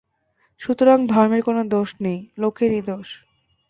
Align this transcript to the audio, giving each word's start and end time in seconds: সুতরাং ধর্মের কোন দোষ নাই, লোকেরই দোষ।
সুতরাং 0.61 0.99
ধর্মের 1.07 1.41
কোন 1.43 1.57
দোষ 1.69 1.89
নাই, 1.99 2.17
লোকেরই 2.37 2.81
দোষ। 2.81 3.07